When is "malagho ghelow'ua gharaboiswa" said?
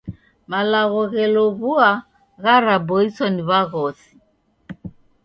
0.49-3.25